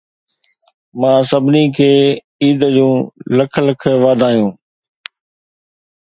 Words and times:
مان 0.99 1.19
سڀني 1.29 1.63
کي 1.75 1.91
عيد 2.41 2.61
جون 2.75 2.93
لک 3.37 3.51
لک 3.65 3.81
واڌايون 4.03 4.51